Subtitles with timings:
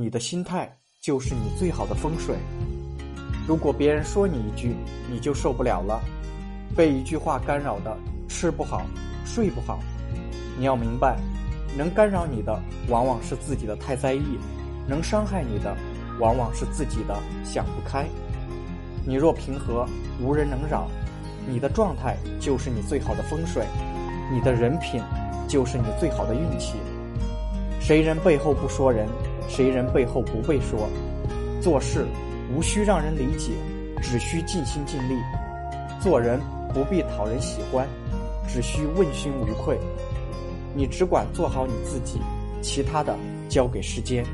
[0.00, 2.36] 你的心态就是你最好的风水。
[3.48, 4.76] 如果别人说你一句，
[5.10, 6.00] 你就受不了了，
[6.76, 7.96] 被一句话干扰的，
[8.28, 8.86] 吃不好，
[9.26, 9.80] 睡不好。
[10.56, 11.18] 你要明白，
[11.76, 12.56] 能干扰你的，
[12.88, 14.38] 往往是自己的太在意；
[14.86, 15.76] 能伤害你的，
[16.20, 18.06] 往往是自己的想不开。
[19.04, 19.84] 你若平和，
[20.22, 20.88] 无人能扰，
[21.44, 23.66] 你的状态就是你最好的风水，
[24.32, 25.02] 你的人品
[25.48, 26.74] 就是你最好的运气。
[27.80, 29.08] 谁人背后不说人，
[29.48, 30.88] 谁人背后不被说。
[31.60, 32.06] 做事
[32.54, 33.50] 无需让人理解，
[34.00, 35.14] 只需尽心尽力；
[36.00, 36.40] 做人
[36.72, 37.88] 不必讨人喜欢，
[38.46, 39.76] 只需问心无愧。
[40.74, 42.20] 你只管做好你自己，
[42.62, 43.16] 其他的
[43.48, 44.24] 交给时间。